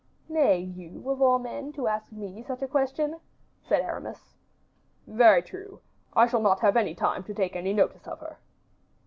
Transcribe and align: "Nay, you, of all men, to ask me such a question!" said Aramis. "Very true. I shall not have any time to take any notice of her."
"Nay, 0.27 0.57
you, 0.57 1.07
of 1.11 1.21
all 1.21 1.37
men, 1.37 1.71
to 1.73 1.87
ask 1.87 2.11
me 2.11 2.41
such 2.41 2.63
a 2.63 2.67
question!" 2.67 3.19
said 3.61 3.81
Aramis. 3.83 4.33
"Very 5.05 5.43
true. 5.43 5.79
I 6.15 6.25
shall 6.25 6.41
not 6.41 6.61
have 6.61 6.75
any 6.75 6.95
time 6.95 7.21
to 7.25 7.35
take 7.35 7.55
any 7.55 7.71
notice 7.71 8.07
of 8.07 8.19
her." 8.21 8.37